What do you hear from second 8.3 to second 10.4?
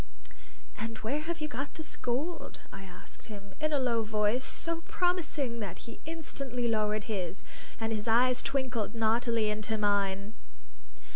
twinkled naughtily into mine.